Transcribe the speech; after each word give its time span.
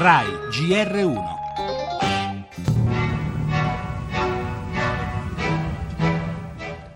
RAI 0.00 0.28
GR1 0.52 1.22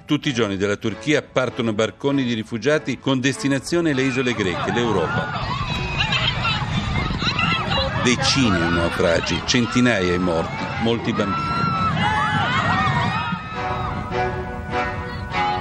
Tutti 0.04 0.28
i 0.28 0.32
giorni 0.32 0.56
dalla 0.56 0.76
Turchia 0.76 1.20
partono 1.20 1.72
barconi 1.72 2.22
di 2.22 2.34
rifugiati 2.34 3.00
con 3.00 3.18
destinazione 3.18 3.92
le 3.92 4.02
isole 4.02 4.34
greche, 4.34 4.70
l'Europa. 4.70 5.30
Decine 8.04 8.58
i 8.58 8.70
naufragi, 8.70 9.42
centinaia 9.46 10.14
i 10.14 10.18
morti, 10.20 10.64
molti 10.84 11.12
bambini. 11.12 11.61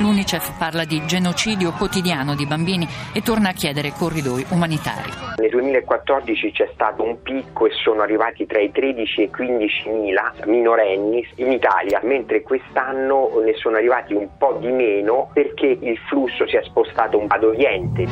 L'UNICEF 0.02 0.58
parla 0.58 0.84
di 0.84 1.06
genocidio 1.06 1.74
quotidiano 1.74 2.34
di 2.34 2.48
bambini 2.48 2.88
e 3.14 3.22
torna 3.22 3.50
a 3.50 3.54
chiedere 3.54 3.94
corridoi 3.96 4.44
umanitari. 4.50 5.12
Nel 5.38 5.52
2014 5.52 6.52
c'è 6.52 6.72
stato 6.74 7.04
un 7.04 7.22
picco 7.22 7.68
e 7.68 7.72
sono 7.84 8.02
arrivati 8.02 8.48
tra 8.48 8.60
i 8.60 8.72
13 8.72 9.22
e 9.22 9.24
i 9.26 9.30
15 9.30 9.90
mila 9.90 10.34
minorenni 10.46 11.24
in 11.36 11.52
Italia, 11.52 12.00
mentre 12.02 12.42
quest'anno 12.42 13.30
ne 13.46 13.54
sono 13.54 13.76
arrivati 13.76 14.14
un 14.16 14.28
po' 14.40 14.58
di 14.60 14.72
meno 14.72 15.30
perché 15.34 15.68
il 15.68 15.98
flusso 16.10 16.48
si 16.48 16.56
è 16.56 16.64
spostato 16.64 17.24
ad 17.28 17.44
oriente. 17.44 18.08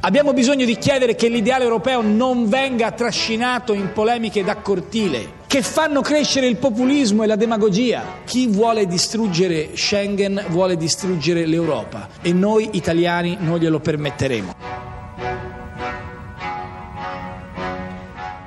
Abbiamo 0.00 0.32
bisogno 0.32 0.64
di 0.64 0.76
chiedere 0.76 1.14
che 1.14 1.28
l'ideale 1.28 1.64
europeo 1.64 2.00
non 2.00 2.48
venga 2.48 2.92
trascinato 2.92 3.74
in 3.74 3.92
polemiche 3.92 4.42
da 4.42 4.56
cortile 4.56 5.44
che 5.56 5.62
fanno 5.62 6.02
crescere 6.02 6.48
il 6.48 6.56
populismo 6.56 7.22
e 7.22 7.26
la 7.26 7.34
demagogia. 7.34 8.18
Chi 8.26 8.46
vuole 8.46 8.86
distruggere 8.86 9.70
Schengen 9.74 10.44
vuole 10.50 10.76
distruggere 10.76 11.46
l'Europa 11.46 12.08
e 12.20 12.34
noi 12.34 12.68
italiani 12.72 13.38
non 13.40 13.56
glielo 13.56 13.80
permetteremo. 13.80 14.55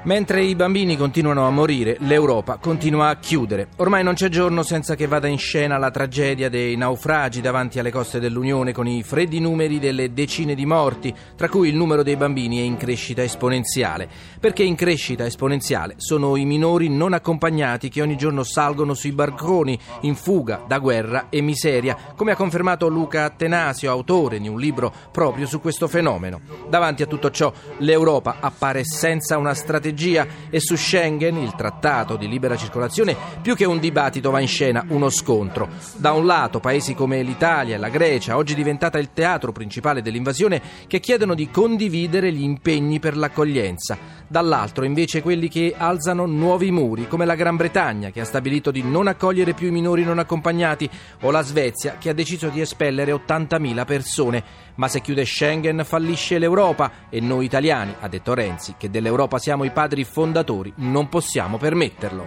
Mentre 0.03 0.42
i 0.42 0.55
bambini 0.55 0.95
continuano 0.95 1.45
a 1.45 1.50
morire, 1.50 1.97
l'Europa 2.00 2.55
continua 2.55 3.09
a 3.09 3.17
chiudere. 3.17 3.67
Ormai 3.78 4.02
non 4.02 4.14
c'è 4.14 4.30
giorno 4.30 4.64
senza 4.64 4.95
che 4.95 5.08
vada 5.08 5.28
in 5.28 5.38
scena 5.38 5.78
la 5.78 5.92
tragedia 5.92 6.47
dei 6.47 6.78
naufragi 6.78 7.42
davanti 7.42 7.80
alle 7.80 7.92
coste 7.92 8.22
dell'Unione 8.22 8.72
con 8.72 8.88
i 8.88 9.03
freddi 9.03 9.42
numeri 9.42 9.77
delle 9.77 10.14
decine 10.14 10.55
di 10.55 10.66
morti, 10.66 11.14
tra 11.36 11.50
cui 11.50 11.67
il 11.67 11.75
numero 11.75 12.02
dei 12.02 12.16
bambini 12.16 12.59
è 12.59 12.61
in 12.61 12.77
crescita 12.77 13.23
esponenziale. 13.23 14.08
Perché 14.39 14.64
in 14.64 14.75
crescita 14.75 15.25
esponenziale 15.25 15.95
sono 15.97 16.38
i 16.38 16.45
minori 16.45 16.88
non 16.88 17.11
accompagnati 17.11 17.89
che 17.89 18.02
ogni 18.02 18.16
giorno 18.16 18.44
salgono 18.44 18.94
sui 18.94 19.11
barconi 19.11 19.77
in 20.02 20.16
fuga 20.16 20.64
da 20.66 20.80
guerra 20.80 21.25
e 21.30 21.42
miseria, 21.42 21.97
come 22.16 22.31
ha 22.31 22.38
confermato 22.38 22.88
Luca 22.88 23.25
Attenasio, 23.25 23.92
autore 23.92 24.39
di 24.39 24.47
un 24.47 24.58
libro 24.58 24.94
proprio 25.11 25.45
su 25.45 25.59
questo 25.59 25.89
fenomeno. 25.89 26.39
Davanti 26.70 27.03
a 27.03 27.05
tutto 27.05 27.30
ciò 27.31 27.52
l'Europa 27.80 28.38
appare 28.39 28.86
senza 28.86 29.38
una 29.38 29.53
strategia 29.53 29.88
strategia 29.90 30.28
e 30.50 30.59
su 30.59 30.76
Schengen, 30.76 31.38
il 31.38 31.54
trattato 31.56 32.16
di 32.16 32.28
libera 32.28 32.56
circolazione, 32.56 33.16
più 33.42 33.56
che 33.56 33.66
un 33.66 33.80
dibattito 33.80 34.32
va 34.32 34.40
in 34.40 34.48
scena 34.48 34.86
uno 34.90 35.09
scontro. 35.09 35.70
Da 35.95 36.12
un 36.12 36.26
lato 36.26 36.59
paesi 36.59 36.94
come 36.94 37.22
l'Italia 37.23 37.76
e 37.76 37.80
la 37.80 37.90
Grecia, 37.90 38.38
oggi 38.38 38.54
diventata 38.54 38.98
il 39.00 39.12
teatro 39.14 39.52
principale 39.52 40.02
dell'invasione, 40.02 40.62
che 40.88 41.00
chiedono 41.00 41.34
di 41.34 41.50
condividere 41.50 42.32
gli 42.32 42.44
impegni 42.44 43.00
per 43.00 43.17
l'accoglienza. 43.17 43.98
Dall'altro 44.28 44.86
invece 44.86 45.23
quelli 45.23 45.48
che 45.50 45.73
alzano 45.76 46.28
nuovi 46.28 46.70
muri, 46.70 47.08
come 47.08 47.26
la 47.26 47.34
Gran 47.36 47.56
Bretagna 47.56 48.12
che 48.12 48.22
ha 48.22 48.26
stabilito 48.26 48.70
di 48.70 48.84
non 48.84 49.08
accogliere 49.08 49.54
più 49.54 49.70
i 49.70 49.72
minori 49.72 50.04
non 50.04 50.20
accompagnati 50.20 50.88
o 51.22 51.32
la 51.32 51.42
Svezia 51.42 51.95
che 51.98 52.10
ha 52.10 52.14
deciso 52.14 52.50
di 52.50 52.62
espellere 52.62 53.12
80.000 53.12 53.86
persone. 53.86 54.44
Ma 54.76 54.88
se 54.88 55.02
chiude 55.02 55.26
Schengen 55.26 55.84
fallisce 55.84 56.38
l'Europa 56.38 56.92
e 57.10 57.20
noi 57.20 57.45
italiani, 57.45 57.95
ha 58.00 58.08
detto 58.08 58.34
Renzi, 58.34 58.76
che 58.78 58.90
dell'Europa 58.90 59.38
siamo 59.38 59.66
i 59.66 59.72
padri 59.80 60.03
fondatori, 60.03 60.73
non 60.80 61.08
possiamo 61.08 61.58
permetterlo. 61.58 62.25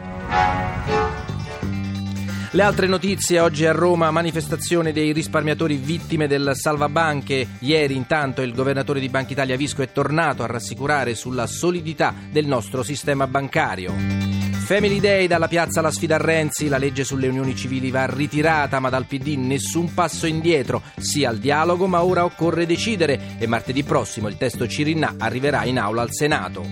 Le 2.50 2.62
altre 2.62 2.87
notizie 2.87 3.41
oggi 3.41 3.66
a 3.66 3.72
Roma, 3.72 4.10
manifestazione 4.10 4.91
dei 4.91 5.12
risparmiatori 5.12 5.77
vittime 5.77 6.27
del 6.27 6.53
salvabanche. 6.54 7.47
Ieri 7.59 7.94
intanto 7.94 8.41
il 8.41 8.54
governatore 8.54 9.00
di 9.00 9.10
Banca 9.10 9.32
Italia 9.32 9.59
Visco 9.59 9.82
è 9.82 9.93
tornato 9.93 10.43
a 10.43 10.47
rassicurare 10.47 11.15
sulla 11.15 11.47
solidità 11.47 12.15
del 12.31 12.47
nostro 12.47 12.82
sistema 12.82 13.27
bancario. 13.27 14.52
Family 14.65 15.00
Day 15.00 15.27
dalla 15.27 15.49
piazza 15.49 15.81
alla 15.81 15.91
sfida 15.91 16.15
a 16.15 16.19
Renzi, 16.19 16.69
la 16.69 16.78
legge 16.78 17.05
sulle 17.05 17.28
unioni 17.28 17.55
civili 17.55 17.91
va 17.91 18.06
ritirata 18.06 18.78
ma 18.78 18.89
dal 18.89 19.06
PD 19.06 19.37
nessun 19.37 19.93
passo 19.93 20.27
indietro, 20.27 20.83
sì 20.97 21.25
al 21.25 21.39
dialogo 21.39 21.87
ma 21.87 22.03
ora 22.05 22.25
occorre 22.25 22.65
decidere 22.65 23.37
e 23.39 23.47
martedì 23.47 23.83
prossimo 23.83 24.28
il 24.28 24.39
testo 24.39 24.67
Cirinna 24.67 25.17
arriverà 25.19 25.65
in 25.65 25.78
aula 25.78 26.03
al 26.03 26.12
Senato. 26.12 26.65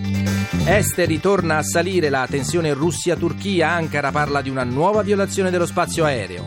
Esteri 0.65 1.19
torna 1.19 1.57
a 1.57 1.63
salire 1.63 2.09
la 2.09 2.25
tensione 2.29 2.73
Russia-Turchia, 2.73 3.69
Ankara 3.69 4.11
parla 4.11 4.41
di 4.41 4.49
una 4.49 4.63
nuova 4.63 5.01
violazione 5.03 5.51
dello 5.51 5.65
spazio 5.65 6.05
aereo. 6.05 6.45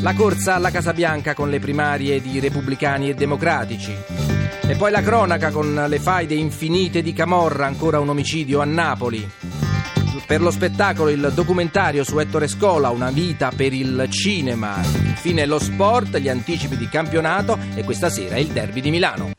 La 0.00 0.12
corsa 0.12 0.54
alla 0.54 0.70
Casa 0.70 0.92
Bianca 0.92 1.34
con 1.34 1.50
le 1.50 1.60
primarie 1.60 2.20
di 2.20 2.38
repubblicani 2.38 3.08
e 3.08 3.14
democratici. 3.14 3.96
E 4.66 4.76
poi 4.76 4.90
la 4.90 5.02
cronaca 5.02 5.50
con 5.50 5.86
le 5.88 5.98
faide 5.98 6.34
infinite 6.34 7.02
di 7.02 7.12
Camorra, 7.12 7.66
ancora 7.66 8.00
un 8.00 8.10
omicidio 8.10 8.60
a 8.60 8.64
Napoli. 8.64 9.28
Per 10.26 10.40
lo 10.40 10.50
spettacolo 10.50 11.10
il 11.10 11.32
documentario 11.34 12.02
su 12.02 12.18
Ettore 12.18 12.48
Scola, 12.48 12.88
Una 12.88 13.10
vita 13.10 13.52
per 13.54 13.74
il 13.74 14.06
cinema. 14.08 14.76
Infine 14.82 15.44
lo 15.44 15.58
sport, 15.58 16.16
gli 16.16 16.28
anticipi 16.28 16.78
di 16.78 16.88
campionato 16.88 17.58
e 17.74 17.84
questa 17.84 18.08
sera 18.08 18.38
il 18.38 18.48
derby 18.48 18.80
di 18.80 18.90
Milano. 18.90 19.33